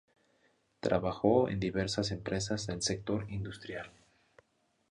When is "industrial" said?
3.29-3.91